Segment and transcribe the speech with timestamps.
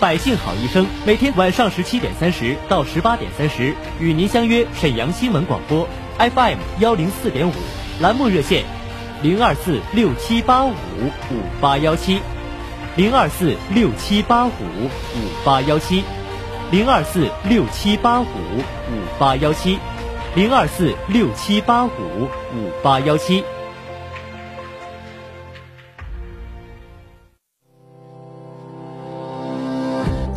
[0.00, 5.86] 百姓好医生每天晚上十七点三十到十八点三十与您相约沈阳新闻广播
[6.18, 7.52] FM 幺零四点五
[8.00, 8.64] 栏目热线
[9.22, 12.18] 零二四六七八五五八幺七
[12.96, 16.02] 零二四六七八五五八幺七
[16.70, 19.78] 零二四六七八五五八幺七
[20.34, 23.44] 零二四六七八五五八幺七。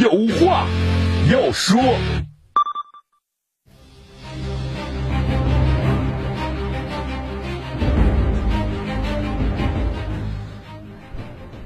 [0.00, 0.68] 有话
[1.28, 1.82] 要说。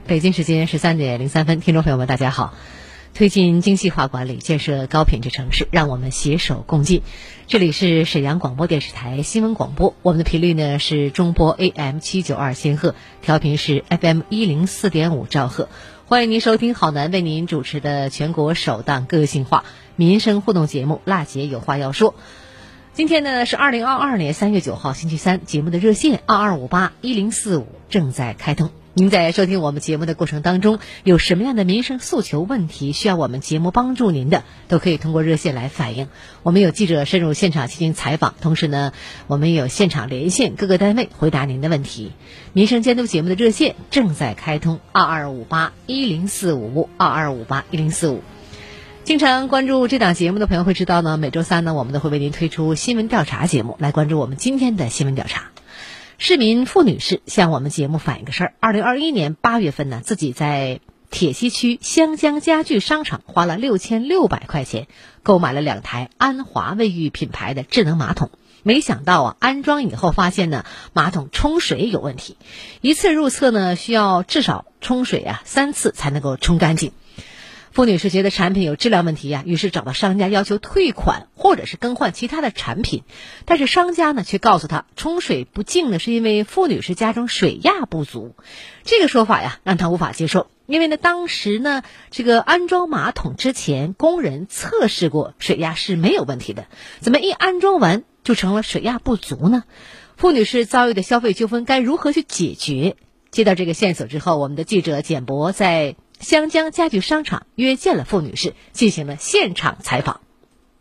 [0.06, 2.54] 北京时间十三点零三分，听众朋友们，大家好。
[3.14, 7.02] 推进精细化管理，建设高品质城市，让我们携手共进。
[7.46, 15.68] 这里是沈阳广播电视台新闻广播，我们的频率呢是中波 AM 七九二千赫，调频是 FM 一零四点五兆赫。
[16.12, 19.64] 欢迎您收听郝楠为您主持的全国首档个性化
[19.96, 22.12] 民生互动节目《辣姐有话要说》。
[22.92, 28.68] 今天呢是二零二二年三月九号星期三，节目的热线二二五八一零四五正在开通。
[28.94, 36.08] 您在收听我们节目的过程当中，有什么样的民生诉求问题需要我们节目帮助您的，都可以通过热线来反映。
[36.42, 38.92] 我们有记者深入现场进行采访，同时呢，
[39.28, 42.12] 我们也有现场连线各个单位回答您的问题。
[42.52, 48.20] 民生监督节目的热线正在开通，二二五八一零四五二二五八一零四五。
[49.04, 55.51] 经常关注这档节目的朋友会知道呢，每周三呢，我们都会为您推出新闻调查节目，来关注我们今天的新闻调查。
[56.24, 60.78] 市民付女士向我们节目反映个事儿：，二零二一年八月份呢，自己在
[61.10, 64.86] 铁西区湘江家具商场花了六千六百块钱
[65.24, 68.30] 购买了两台安华卫浴品牌的智能马桶，
[68.62, 72.36] 没想到啊，安装以后发现呢，马桶冲水有问题，
[72.82, 76.92] 一次入厕呢需要至少冲水啊三次才能够冲干净。
[77.72, 83.02] 付女士觉得产品有质量问题呀、于是找到商家要求退款或者是更换其他的产品，
[83.46, 88.36] 但是商家呢却告诉她冲水不净呢是因为付女士家中水压不足，
[88.84, 96.66] 这个说法呀让她无法接受，因为呢当时呢这个安装马桶之前工人测试过水压是没有问题的，
[97.00, 99.64] 怎么一安装完就成了水压不足呢？
[100.18, 102.96] 付女士遭遇的消费纠纷该如何去解决？
[103.30, 110.20] 接到这个线索之后，我们的记者简博在湘江家具商场约见了付女士，进行了现场采访。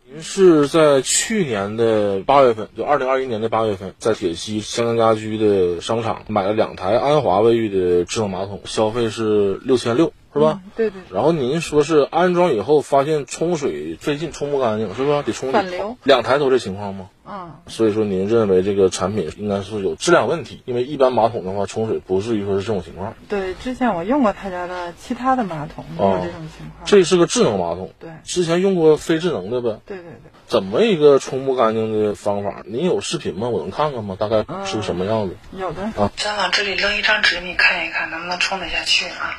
[0.08, 10.60] 您是在去年的八月份，就二零二一年的八月份，在铁西湘江家居的商场买了两台安华卫浴的智能马桶，消费是六千六，是吧？
[10.76, 15.22] 对对，然后您说是安装以后发现冲水最近冲不干净，是吧？
[15.22, 15.96] 得冲反流。
[16.04, 17.10] 两台都这情况吗？
[17.24, 23.14] 嗯，所以说您认为这个产品应该是有质量问题，因为一般马桶的话冲水不至于说是这种情况。
[23.28, 26.84] 对，之前我用过他家的其他的马桶，没有这种情况。
[26.84, 29.78] 这是个智能马桶，对，之前用过非智能的呗。
[29.86, 30.32] 对对对。
[30.48, 32.62] 怎么一个冲不干净的方法？
[32.66, 33.48] 您有视频吗？
[33.48, 34.16] 我能看看吗？
[34.18, 35.36] 大概是个什么样子？
[35.56, 36.10] 有的啊。
[36.16, 39.38] 咱往这里扔一张纸，你看一看能不能冲得下去啊？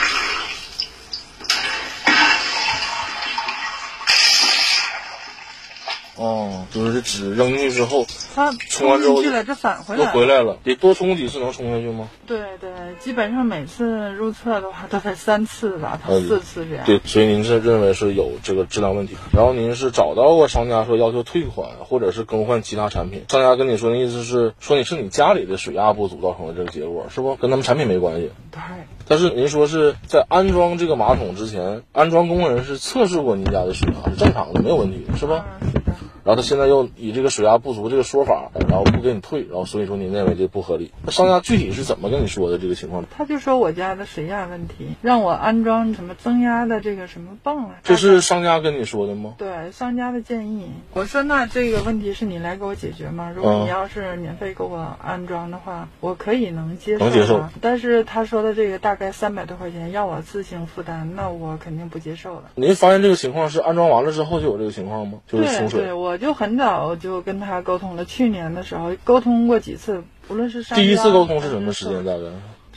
[6.21, 12.09] 哦，就是这纸扔进去之后，它冲完之后进去了，这返回又来回来了，得多冲几次能冲下去吗？
[12.27, 12.69] 对对，
[12.99, 16.85] 基本上每次入厕的话都得三次吧，四次这样。
[16.85, 27.35] 对，所以您是认为是有这个质量问题，然后您是找到过商家说要求退款或者是更换其他产品，商家跟你说的意思是说你是你家里的水压不足造成的这个结果，是不？
[27.35, 28.29] 跟他们产品没关系。
[28.51, 28.61] 对。
[29.07, 35.45] 但是您说是在安装这个马桶之前，安装工人是测试过您家的水压是正常的，没有问题，是吧？
[35.59, 35.80] 嗯，是的。
[36.23, 40.91] 然后他现在又以这个水压不足这个说法，然后不给你退，然后所以说您认为这不合理。
[41.03, 43.03] 那商家具体是怎么跟你说的这个情况？
[43.09, 47.75] 他就说我家的水压问题，让我安装什么增压的这个什么泵啊。
[47.83, 49.35] 这是商家跟你说的吗？
[49.37, 50.69] 对，商家的建议。
[50.93, 53.31] 我说那这个问题是你来给我解决吗？
[53.35, 57.05] 如果嗯你要是免费给我安装的话，我可以能接受。
[57.05, 57.45] 能接受。
[57.61, 62.43] 但是他说的这个大概三百多块钱要我自行负担，那我肯定不接受了。
[62.55, 65.19] 您发现这个情况是安装完了之后就有这个情况吗？
[65.27, 65.79] 就是冲水。
[65.79, 72.23] 对对，我就很早就跟他沟通了，去年的时候沟通过几次，不论是商家第一次沟通是什么时间大概？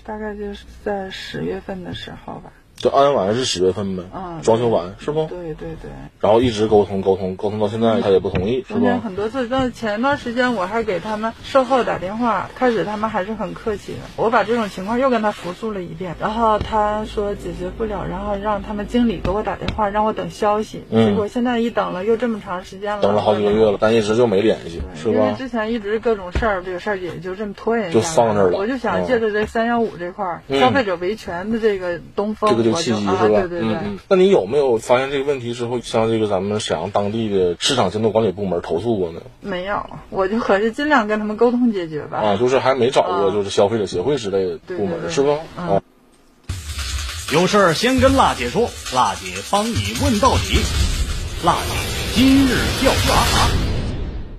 [0.05, 2.53] 大概就是在十月份的时候吧。
[2.77, 5.27] 就安完是十月份呗，嗯，装修完是不？
[5.27, 5.91] 对对对。
[6.21, 9.01] 然后一直沟通沟通沟通到现在，他也不同意，是中间吧？
[9.05, 13.99] 很多次，但前段时间我还给他们售后打电话，开始他们还是很客气的。
[14.17, 20.83] 我把这种情况又跟他复述了一遍，然后他说解决不了，然后让他们经理给我打电话，让我等消息。
[20.91, 25.35] 嗯结果现在一等了又这么长时间了，等了好几个月了，但一直就没联系，是因为？
[25.39, 33.41] 之前一直各种事儿，这个事儿也就这么拖延就下来放这儿了我就想哦借着这三幺五这块儿，嗯消费者维权的这个东风，这个就我契机啊，是吧？
[33.41, 33.69] 对对对。
[33.69, 33.99] 嗯嗯。
[34.09, 39.21] 那你有没有发现这个问题之后，向这个咱们沈阳当地的市场监督管理部门投诉过呢？
[39.41, 42.19] 没有，我就可是尽量跟他们沟通解决吧。
[42.19, 45.39] 啊，就是还没找过啊就是消费者协会之类的部门，对对对是吧？
[45.59, 45.83] 嗯啊，
[47.33, 50.59] 有事儿先跟辣姐说，辣姐帮你问到底。
[51.45, 53.64] 辣姐今日调查。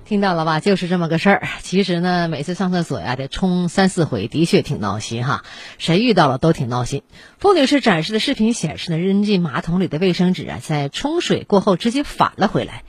[0.06, 0.60] 听到了吧？
[0.60, 1.48] 就是这么个事儿。
[1.62, 5.44] 其实呢，每次上厕所呀得冲三四回，的确挺闹心哈。
[5.78, 7.02] 谁遇到了都挺闹心。
[7.38, 12.84] 付女士展示的视频显示呢，扔进马桶里的卫生纸啊，在冲水过后直接返了回来。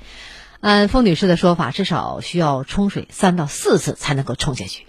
[0.60, 4.86] 按付女士的说法，至少需要冲水三到四次才能够冲下去。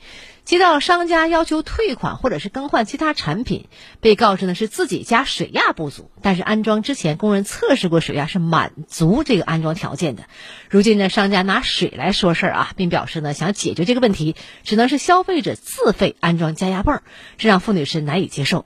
[0.49, 3.69] 接到商家要求退款或者是更换其他产品，
[4.01, 10.23] 被告知呢是自己家水压不足，但是安装之前工人测试过水压是满足这个安装条件的。
[10.71, 17.03] 如今呢，商家拿水来说事儿啊，并表示呢想解决这个问题，只能是消费者自费安装加压泵，
[17.37, 18.65] 这让付女士难以接受。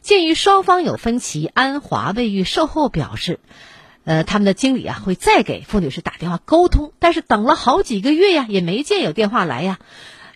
[0.00, 3.38] 鉴于双方有分歧，安华卫浴售后表示。
[4.04, 9.78] 呃，他们的经理啊会再给付女士打电话沟通，但是等了好几个月呀，也没见有电话来呀。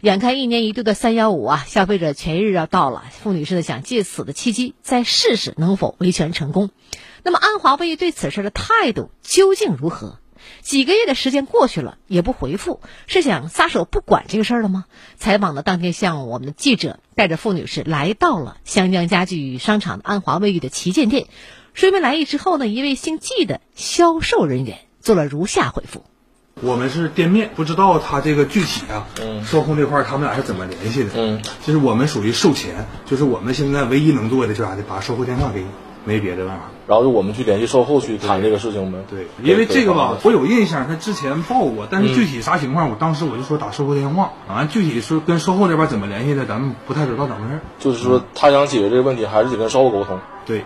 [0.03, 6.71] 眼看一年一度的三幺五啊，消费者权益日要到了，付女士呢想借此的契机再试试能否维权成功。
[7.23, 10.19] 那么安华卫浴对此事的态度究竟如何？
[10.61, 14.87] 几个月的时间过去了也不回复，是想撒手不管这个事儿了吗？
[15.19, 21.29] 采访的当天下午，我们的记者带着付女士来到了湘江家具商场安华卫浴的旗舰店。
[21.75, 26.03] 说明来意之后呢，一位姓季的销售人员做了如下回复：
[26.63, 31.11] 我们是店面，不知道他这个具体啊，嗯售后这块儿他们俩是怎么联系的？
[31.17, 35.67] 嗯，就是我们属于售前，就是我们现在唯一能做的就是啥的，把售后电话给你，
[36.05, 36.63] 没别的办法。
[36.87, 38.99] 然后就我们去联系售后去谈这个事情呗。
[39.11, 47.61] 对，因为这个吧，我有印象，他之前报过，但是具体啥情况，我当时我就说打售后电话，完具体是跟售后这边怎么联系的，咱们不太知道咋回事。
[47.81, 50.21] 就是说他想解决这个问题，还是得跟售后沟通。
[50.47, 50.65] 对。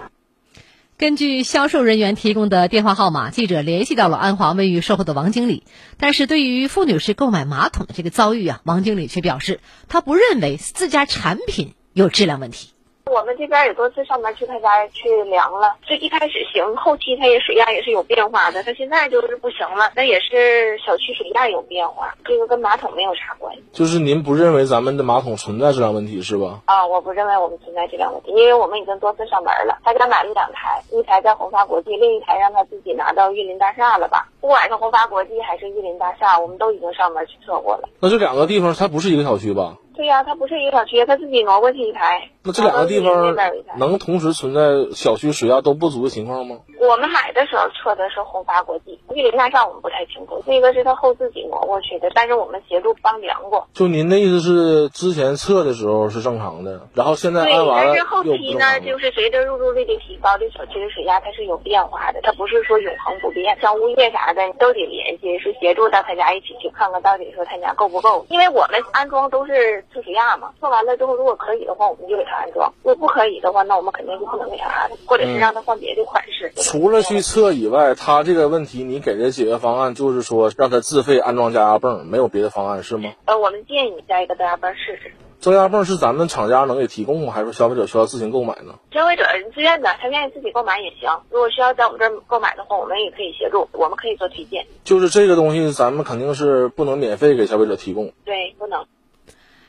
[0.98, 5.62] 根据销售人员提供的电话号码，记者联系到了安华卫浴售后的王经理。
[5.98, 12.70] 但是对于付女士购买马桶的这个遭遇啊，王经理却表示，他不认为自家产品有质量问题。
[13.08, 23.62] 我们这边也多次上门去他家去量了，就一开始行，后期他也水压也是有变化的，他现在就是不行了，那也是小区水压有变化，这个跟马桶没有啥关系。
[23.72, 26.62] 就是您不认为咱们的马桶存在质量问题是吧？
[26.64, 34.26] 啊，我不认为我们存在质量问题，因为我们已经多次上门了，他家买了两台，一台在宏发国际，另一台让他自己拿到玉林大厦了吧？
[34.40, 37.88] 不管是宏发国际还是玉林大厦，我们都已经上门去测过了。
[38.00, 39.76] 那这两个地方它不是一个小区吧？
[39.96, 42.30] 对呀、它不是一个小区，他自己挪过去一台。
[42.42, 43.34] 那这两个地方
[43.78, 44.60] 能同时存在
[44.94, 46.58] 小区水压都不足的情况吗？
[46.78, 53.66] 我们买的时候测的是宏发国际，玉林大厦我们不太清楚，这个是他后自己挪过去的，但是我们协助帮量过。
[53.72, 58.78] 就您的意思是之前测的时候是正常的，然后现在对，安完了但是后期呢。
[58.86, 63.58] 就是随着入住率的提高，这小区的水压它是有变化的，它不是说永恒不变。
[63.60, 68.26] 像物业啥的都得联系，是协助到他家一起去看看到底说他家够不够。
[68.28, 76.52] 因为我们安装都是测水压嘛，测完了之后如果可以的话，我们就给他安装；如果不可以的话，那我们肯定是不能给他安，或者是让他换别的款式。
[76.56, 83.10] 除了去测以外，他这个问题你给的解决方案就是说让他自费安装加压泵，没有别的方案是吗？
[83.24, 85.12] 呃，我们建议你加一个增压泵试试。
[85.38, 87.32] 增压泵是咱们厂家能给提供吗？
[87.32, 88.74] 还是消费者需要自行购买呢？
[88.90, 89.24] 消费者
[89.54, 91.08] 自愿的，他愿意自己购买也行。
[91.30, 94.66] 如果需要在我们这儿购买的话，我们也可以协助，我们可以做推荐。
[94.82, 98.12] 就是这个东西，咱们肯定是不能免费给消费者提供。
[98.24, 98.84] 对，不能。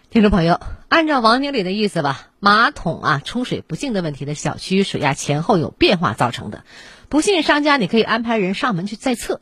[0.09, 6.63] 听众朋友，按照王经理的意思吧，马桶啊冲水不净的问题呢，小区水压前后有变化造成的。
[7.09, 9.41] 不信商家你可以安排人上门去再测。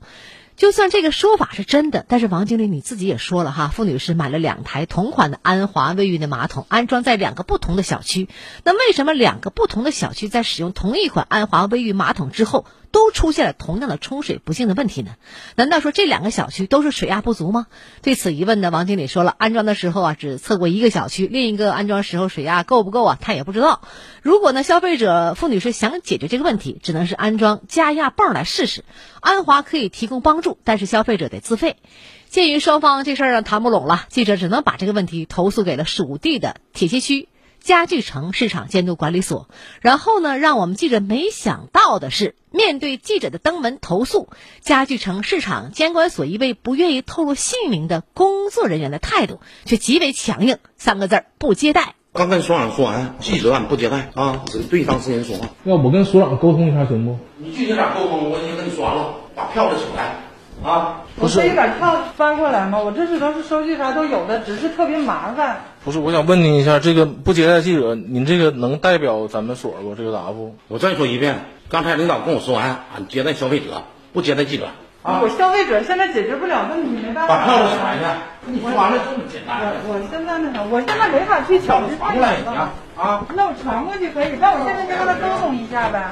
[0.56, 8.28] 就算这个说法是真的，但是王经理你自己也说了哈，付女士买了两台同款的安华卫浴的马桶，安装在两个不同的小区。
[8.64, 15.16] 那为什么两个不同的小区在使用同一款安华卫浴马桶之后，都出现了同样的冲水不净的问题呢？
[15.56, 17.68] 难道说这两个小区都是水压不足吗？
[18.02, 23.82] 对此疑问呢，王经理说了，安装的时候啊，只测过一个小区，另一个安装时候水压够不够啊，他也不知道。
[24.22, 28.86] 如果呢，消费者付女士想解决这个问题，只能是安装加压泵来试试。
[29.20, 31.76] 安华可以提供帮助，但是消费者得自费。
[32.30, 37.28] 鉴于双方这事儿呢谈不拢了，记者只能把这个问题投诉给了属地的铁西区
[37.66, 39.50] 家具城市场监督管理所。
[39.82, 44.30] 然后呢，让我们记者没想到的是，面对记者的登门投诉，
[44.62, 51.96] 家具城市场监管所一位不愿意透露姓名的工作人员的态度却极为强硬，三个字儿不接待。
[52.14, 55.50] 刚跟所长说完，记者俺不接待啊，只对当事人说话。
[55.64, 57.18] 要我跟所长沟通一下行不？
[57.40, 58.30] 你具体咋沟通？
[58.30, 60.18] 我已经跟你说完了，把票子取来
[60.66, 61.02] 啊。
[61.18, 62.80] 我可以把票翻过来吗？
[62.80, 65.58] 我这是都是收据啥都有的，只是特别麻烦。
[65.86, 69.96] 不是，我想问您一下，这个不接待记者，您这个能代表咱们所不？
[69.96, 70.56] 这个答复？
[70.68, 74.66] 我再说一遍，刚才领导跟我说完，俺接待消费者，不接待记者。
[75.06, 77.38] 啊我消费者现在解决不了问题，没办法。
[77.38, 78.52] 把票子取来去。
[78.52, 79.62] 你说完了这么简单？
[79.62, 82.74] 我我现在那啥，我现在没法去抢，这太远了。
[82.98, 86.12] 啊，那我传过去可以，但我现在就跟他沟通一下呗。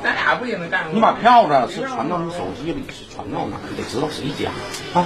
[0.00, 0.84] 咱俩不也能干？
[0.94, 3.66] 你把票子是传到你手机里，是传到哪儿？
[3.76, 4.50] 得知道谁家
[4.94, 5.04] 啊。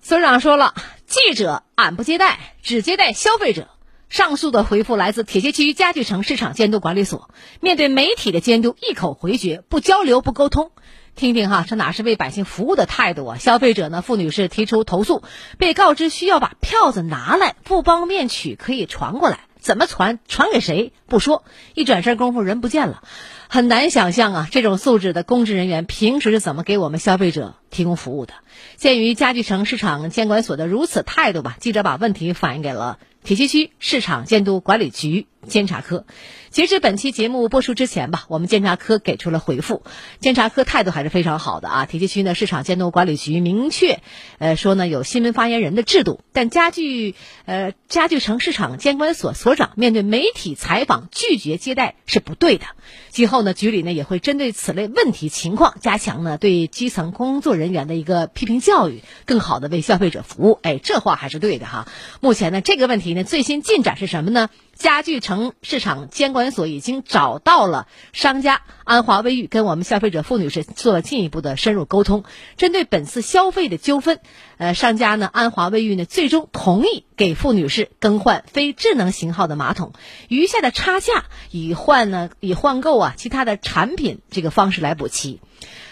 [0.00, 0.74] 所长说了，
[1.06, 3.66] 记者俺不接待，只接待消费者。
[4.08, 10.70] 上述的回复来自铁西区家具城市场监督管理所，面对媒体的监督，一口回绝，不交流不沟通。
[11.16, 13.38] 听听哈，这哪是为百姓服务的态度啊？
[13.38, 15.22] 消费者呢，付女士提出投诉，
[15.58, 20.92] 被告知需要把票子拿来，不方便取可以传过来，怎么传，传给谁？
[21.14, 21.44] 不说，
[21.74, 23.04] 一转身功夫人不见了，
[23.46, 28.34] 很难想象啊，这种素质的公职人员平时是怎么给我们消费者提供服务的？
[28.76, 36.04] 鉴于家具城市场监管所的如此态度吧，记者把问题反映给了铁西区市场监督管理局监察科。
[36.50, 39.82] 截至本期节目播出之前吧，我们监察科给出了回复，
[40.20, 41.86] 监察科态度还是非常好的啊。
[41.86, 44.00] 铁西区呢市场监督管理局明确，
[44.38, 52.66] 呃说呢有新闻发言人的制度，但家具呃家具城市场监管所所长面对媒体采访拒绝接待是不对的。
[53.10, 60.58] 今后呢局里呢也会针对此类问题情况，加强呢对基层工作人员的一个批评教育，更好的为消费者服务。
[60.62, 61.88] 哎，这话还是对的哈。
[62.20, 64.48] 目前呢这个问题呢最新进展是什么呢？
[64.76, 72.24] 家具城市场监管所已经找到了商家安华卫浴，跟我们消费者付女士做了进一步的深入沟通。
[72.56, 74.20] 针对本次消费的纠纷，
[74.58, 79.92] 呃，商家呢安华卫浴呢最终同意给付女士更换非智能型号的马桶，
[80.28, 85.40] 余下的差价以换呢 以换购啊其他的产品这个方式来补齐。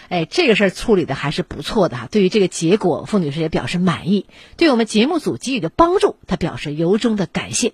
[0.09, 2.07] 哎，这个事儿处理的还是不错的哈。
[2.11, 7.73] 对于这个结果，傅女士也表示满意，对我们节目组给予的帮助，她表示由衷的感谢。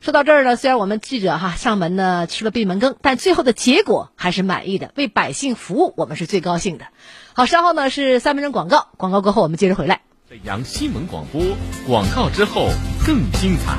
[0.00, 6.86] 说到这儿呢，虽然我们记者哈上门呢吃了闭门羹，但最后的结果还是满意的，为百姓服务，我们是最高兴的。
[7.32, 10.02] 好，稍后呢是三分钟广告，广告过后我们接着回来。
[10.28, 11.40] 沈阳新闻广播
[11.86, 12.68] 广告之后
[13.04, 13.76] 更精彩。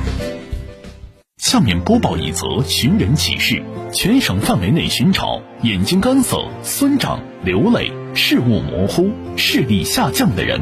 [1.38, 10.60] 下面播报一则寻人启事：全省范围内寻找眼睛干涩、酸胀、流泪、视物模糊、视力下降的人，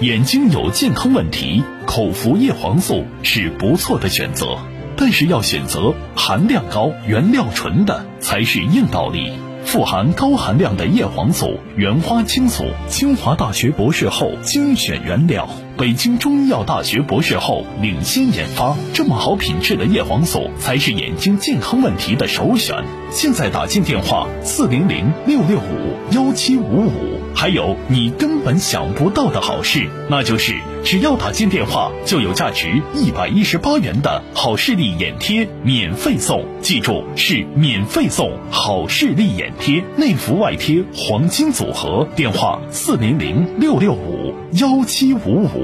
[0.00, 4.58] 眼睛有健康问题，口服叶黄素是不错的选择，
[4.96, 9.32] 但是要选择含量高、原料纯的才是硬道理。
[9.64, 22.76] 富含高含量的叶黄素、原花青素，清华大学博士后精选原料，北京中医药大学博士后领先研发，这么好品质的叶黄素才是眼睛健康问题的首选。
[23.10, 30.54] 现在打进电话四零零六六五幺七五五，还有你根本想不到的好事，那就是
[30.84, 36.44] 只要打进电话，就有价值一百一十八元的好视力眼贴免费送。
[36.60, 42.06] 记住，是免费送好视力眼贴，内服外贴黄金组合。
[42.16, 45.63] 电话四零零六六五幺七五五，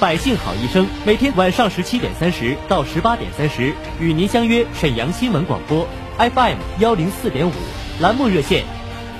[0.00, 7.52] 百姓好医生每天晚上十七点三十到十八点三十与您相约沈阳新闻广播 FM 幺零四点五
[8.00, 8.64] 栏目热线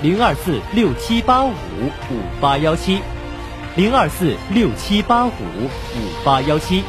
[0.01, 2.99] 零二四六七八五五八幺七
[3.77, 6.83] 零二四六七八五五八幺七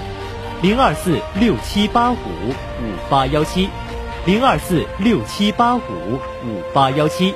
[0.62, 3.68] 零二四六七八五五八幺七
[4.26, 5.82] 零二四六七八五
[6.46, 7.36] 五八幺七。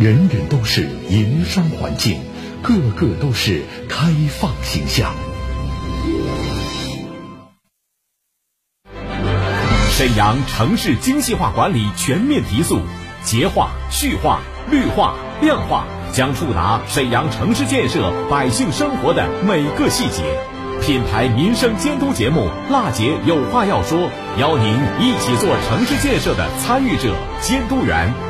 [0.00, 2.22] 人人都是营商环境，
[2.62, 5.12] 个个都是开放形象。
[9.90, 12.80] 沈阳城市精细化管理全面提速，
[13.24, 15.84] 洁化、序化、绿化、量化
[16.14, 20.22] 将触达沈阳城市建设百姓生活的每个细节。
[20.80, 23.98] 品牌民生监督节目《辣姐有话要说》，
[24.38, 28.29] 邀您一起做城市建设的参与者、监督员。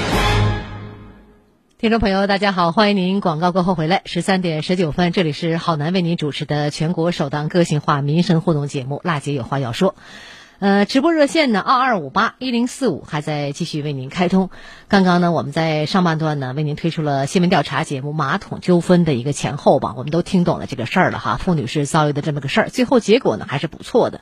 [1.81, 9.89] 听众朋友，大家好，欢迎您广告过后回来，十三点十九分，这里是好男为您主持的全国首档个性化民生互动节目《辣姐有话要说》。
[10.61, 14.51] 呃，直播热线呢，二二五八一零四五还在继续为您开通。
[14.89, 21.37] 刚刚呢，我们在上半段呢，为您推出了新闻调查节目《马桶纠纷》的一个前后吧，我们都听懂了这个事儿了哈。
[21.37, 24.21] 傅女士遭遇的这么个事儿，最后结果呢还是不错的。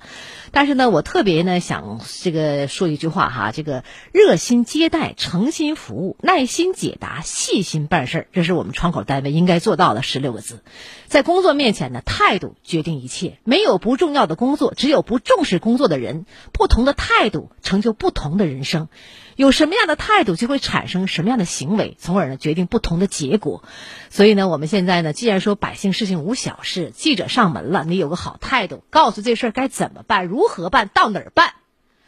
[0.52, 10.63] 但是呢，我特别呢想这个说一句话哈，这个热心接待、诚心服务、耐心解答、细心办事儿，这是我们窗口单位应该做到的十六个字。
[11.08, 16.28] 在工作面前呢，态度决定一切，没有不重要的工作，只有不重视工作的人。
[16.52, 18.88] 不同的态度成就不同的人生。
[19.36, 23.63] 有什么样的态度，就会产生什么样的行为，从而呢决定不同的结果。
[24.10, 31.54] 所以呢，我们现在呢，既然说百姓事情无小事，记者上门了，你有个好态度，告诉这事儿该怎么办，如何办，到哪儿办，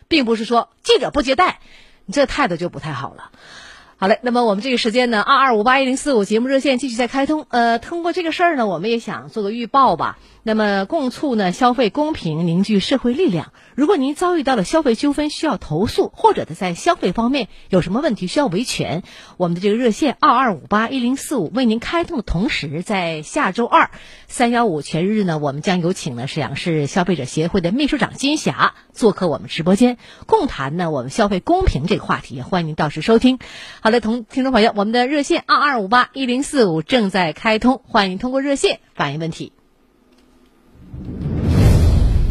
[0.09, 1.61] 并不是说记者不接待，
[2.05, 3.31] 你这态度就不太好了。
[4.01, 7.45] 好嘞，那么我们这个时间呢，二二五八一零四五节目热线继续在开通。
[7.49, 10.17] 呃，通过这个事儿呢，我们也想做个预报吧。
[10.41, 13.53] 那么，共促呢消费公平，凝聚社会力量。
[13.75, 19.03] 如果您遭遇到了消费纠纷需要投诉，或者在消费方面有什么问题需要维权，
[19.37, 23.91] 我们的这个热线二二五八一零四五为您开通的同时，在下周二
[24.27, 32.41] 三幺五全日呢，我们将有请呢沈阳市消费者协会的秘书长金霞做客我们直播间，共谈呢我们消费公平这个话题。
[32.41, 33.39] 欢迎您到时收听。
[33.79, 39.53] 好的，同听众朋友，我们的热线二二五八一零四五正在开通，欢迎通过热线反映问题。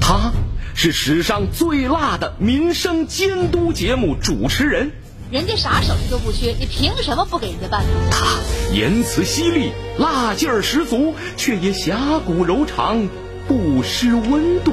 [0.00, 0.32] 他
[0.74, 4.92] 是史上最辣的民生监督节目主持人，
[5.30, 7.84] 人家啥手续都不缺，你凭什么不给人家办？
[8.10, 8.38] 他
[8.74, 13.08] 言辞犀利，辣劲儿十足，却也侠骨柔肠，
[13.46, 14.72] 不失温度。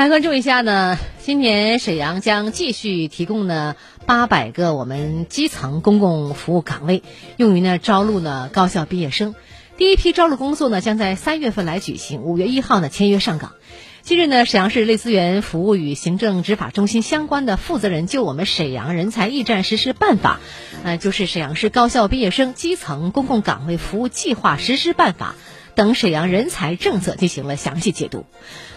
[0.00, 7.02] 来关注一下呢，今年沈阳将继续提供呢八百个我们基层公共服务岗位，
[7.36, 9.34] 用于呢招录呢高校毕业生。
[9.76, 13.52] 第一批招录工作呢，将在三月份来举行，五月一号呢签约上岗。
[14.00, 20.40] 近日呢，沈阳市类资源服务与行政执法中心相关的负责人就我们沈阳人才驿站实施办法，
[20.82, 25.34] 呃，就是沈阳市高校毕业生基层公共岗位服务计划实施办法
[25.80, 28.26] 等沈阳人才政策进行了详细解读。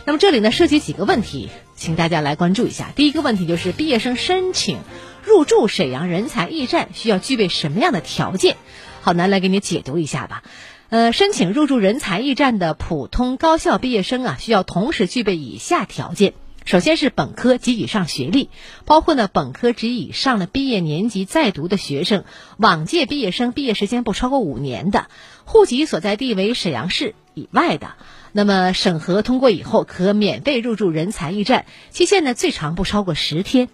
[0.05, 2.93] 那么这里呢涉及几个问题，请大家来关注一下。
[2.95, 4.77] 第一个问题就是毕业生申请
[5.21, 8.55] 入驻沈阳人才驿站需要具备什么样的条件？
[9.01, 10.43] 好，南来给你解读一下吧。
[10.87, 18.49] 呃，申请入驻人才驿站的普通高校毕业生啊，需要同时具备以下条件：首先是本科及以上学历，
[18.85, 22.23] 包括呢本科及以上的毕业年级在读的学生，
[22.55, 25.07] 往届毕业生毕业时间不超过五年的，
[25.45, 27.93] 户籍所在地为沈阳市以外的，
[28.31, 33.69] 那么审核通过以后可免费入住人才驿站，期限呢最长不超过十天。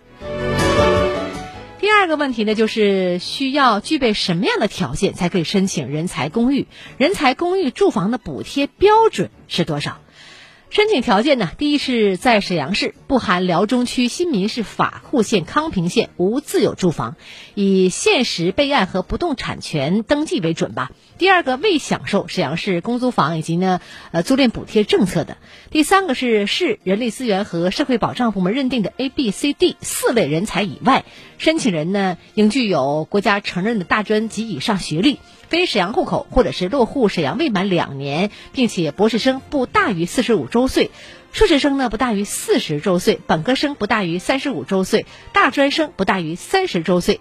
[1.79, 6.67] 第二个问题呢，就是需要具备什么样的条件才可以申请人才公寓？
[6.97, 9.99] 人才公寓住房的补贴标准是多少？
[10.71, 11.49] 申请条件呢？
[11.58, 17.15] 第一是在沈阳市不含辽中区新民市法库县康平县无自有住房，
[17.55, 20.91] 以现实备案和不动产权登记为准吧。
[21.17, 25.38] 第二个未享受沈阳市公租房以及呢呃租赁补贴政策的。
[25.71, 31.03] 第三个是市人力资源和社会保障部门认定的 A、B、C、D 四类人才以外，
[31.39, 35.17] 申请人呢应具有国家承认的大专及以上学历，
[35.49, 40.91] 非沈阳户口或者是落户沈阳未满两年，并且博士生不大于四十五周岁，
[41.31, 47.19] 硕士生呢不大于四十周岁，本科生不大于三十五周岁，大专生不大于三十周岁。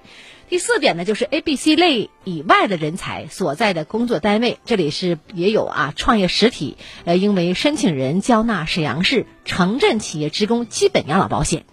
[0.51, 11.65] 第四点呢，就是 A、B、C 类以外的人才所在的工作单位，这里是也有啊创业实体，呃，应为申请人交纳沈阳市城镇企业职工基本养老保险。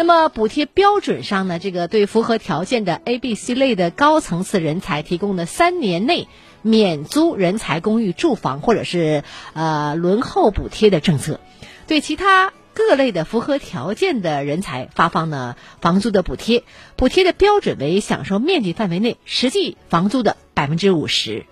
[0.00, 6.26] 那么补贴标准上呢，这个对符合条件的 A、B、C 类的高层次人才提供的三年内
[6.62, 11.38] 免租人才公寓住房或者是呃轮候补贴的政策，
[11.86, 12.54] 对其他。
[12.72, 16.64] 各类的符合条件的人才发放呢房租的补贴，
[16.96, 21.44] 补贴的标准为享受面积范围内实际房租的百分之五十。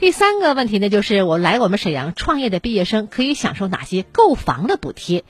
[0.00, 5.24] 第三个问题呢，就是我来我们沈阳创业的毕业生可以享受哪些购房的补贴？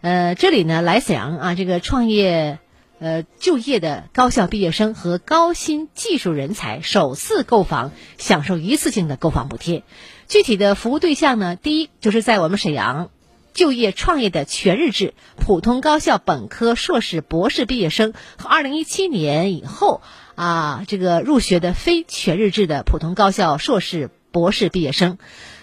[0.00, 2.58] 呃，这里呢来沈阳啊，这个创业
[2.98, 9.84] 呃就业的高校毕业生和高薪技术人才首次购房享受一次性的购房补贴。
[10.26, 11.54] 具体的服务对象呢？
[11.54, 13.10] 第一，就是在我们沈阳
[13.54, 20.02] 就业创业的全日制普通高校本科、硕士、博士毕业生和二零一七年以后
[20.38, 25.18] 啊这个入学的非全日制的普通高校硕士、博士毕业生。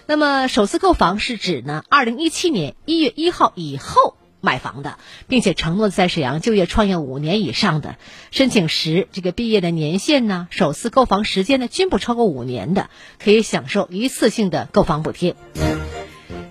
[0.06, 4.16] 那么，首次购房是指呢，二零一七年一月一号以后。
[4.42, 7.96] 买房的，并且承诺在沈阳就业创业五年以上的，
[8.30, 15.34] 申请时这个毕业的年限呢，首次购房时间呢均不超过五年的，可以享受一次性的购房补贴。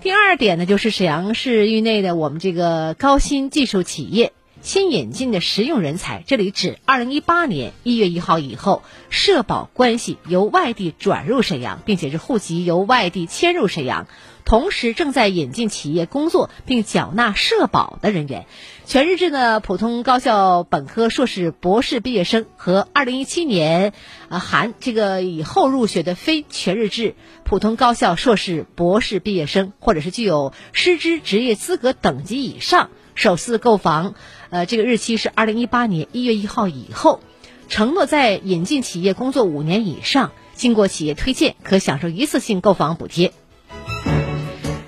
[0.02, 4.32] 第二点呢，就是沈阳市域内的我们这个高新技术企业
[4.66, 14.08] 新引进的实用人才，这里指二零一八年一月一号以后社保关系由外地转入沈阳，并且是户籍由外地迁入沈阳。
[14.44, 18.46] 同时正在引进企业工作并缴纳社保的人员，
[18.86, 23.92] 全日制的普通高校本科、硕士、博士毕业生和二零一七年
[24.28, 34.14] 啊含这个以后入学的非全日制普通高校硕士、博士毕业生，或者是具有师资职业资格等级以上，首次购房，
[34.50, 37.20] 呃，这个日期是二零一八年一月一号以后，
[37.68, 43.32] 承诺在引进企业工作五年以上，经过企业推荐，可享受一次性购房补贴。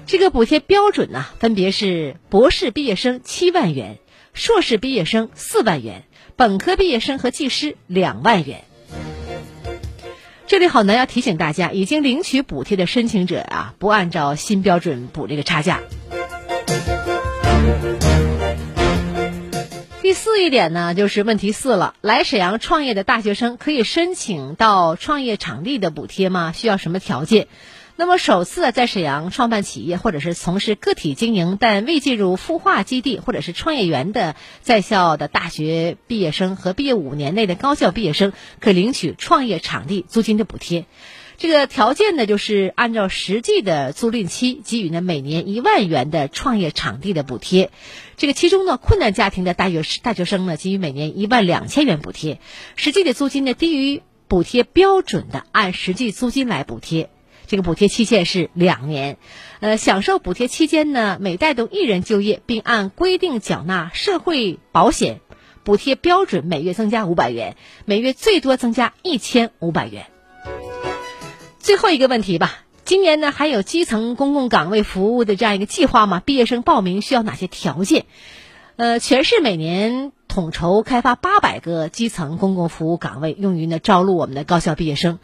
[0.06, 3.98] 这个补贴标准呢，分别是博士毕业生七万元，
[4.32, 6.04] 硕士毕业生四万元，
[6.36, 8.64] 本科毕业生和技师两万元。
[10.46, 15.82] 这里好呢，要提醒大家，已经领取补贴的申请者啊，不按照新标准补这个差价。
[20.08, 21.94] 第四一点呢，就是问题四了。
[22.00, 26.52] 来沈阳创业的大学生可以申请到创业场地的补贴吗？
[26.52, 27.46] 需要什么条件？
[27.94, 40.86] 那么，首次在沈阳创办企业或者是从事个体经营但未进入孵化基地或者是创业园的在校的大学毕业生和毕业五年内的高校毕业生，可领取创业场地租金的补贴。
[41.38, 47.70] 这个条件呢，就是按照实际的租赁期给予呢每年一万元的创业场地的补贴。
[48.16, 52.40] 这个其中呢，困难家庭的大学大学生呢，给予每年一万两千元补贴。
[52.74, 57.08] 实际的租金呢，低于补贴标准的，按实际租金来补贴。
[57.46, 59.16] 这个补贴期限是两年，
[59.60, 65.20] 呃，享受补贴期间呢，每带动一人就业，并按规定缴纳社会保险，
[65.62, 70.06] 补贴标准每月增加五百元，每月最多增加一千五百元。
[71.68, 76.22] 最后一个问题吧，今年呢还有基层公共岗位服务的这样一个计划吗？
[76.24, 78.06] 毕业生报名需要哪些条件？
[78.76, 85.18] 呃，全市每年统筹开发八百个基层公共服务岗位，用于呢招录我们的高校毕业生。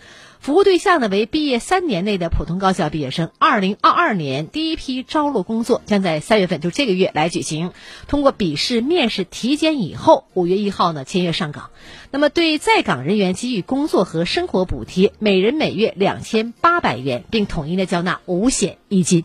[0.45, 3.31] 服务对象呢为毕业三年内的普通高校毕业生。
[3.39, 7.73] 二零二二年第一批招录工作将在三月份，就这个月来举行。
[8.09, 11.71] 通过笔试、面试、体检以后，五月一号呢签约上岗。
[12.11, 19.25] 那么对在岗人员给予工作和生活补贴，每人每月两千八百元，并统一的缴纳五险一金。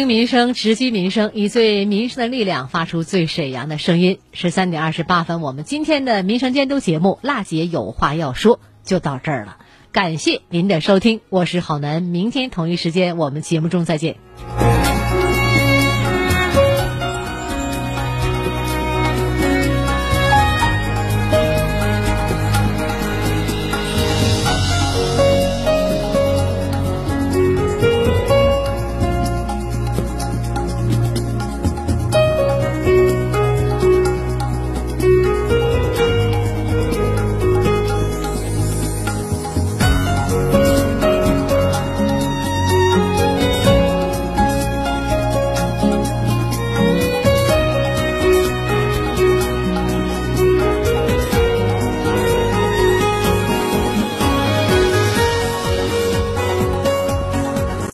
[0.00, 4.18] 听民生，直击民生，以最民生的力量发出最沈阳的声音。
[4.32, 9.58] 十三点二十八分，我们今天的民生监督节目《辣姐有话要说》就到这儿了。
[9.92, 12.02] 感谢您的收听，我是郝楠。
[12.02, 14.16] 明天同一时间，我们节目中再见。